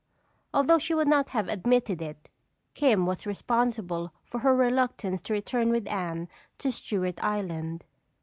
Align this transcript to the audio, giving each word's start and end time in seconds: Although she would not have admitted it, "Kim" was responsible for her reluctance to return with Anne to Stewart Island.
Although 0.51 0.79
she 0.79 0.95
would 0.95 1.07
not 1.07 1.29
have 1.29 1.47
admitted 1.47 2.01
it, 2.01 2.31
"Kim" 2.73 3.05
was 3.05 3.27
responsible 3.27 4.11
for 4.23 4.39
her 4.39 4.55
reluctance 4.55 5.21
to 5.21 5.33
return 5.33 5.69
with 5.69 5.87
Anne 5.87 6.27
to 6.57 6.71
Stewart 6.71 7.23
Island. 7.23 7.85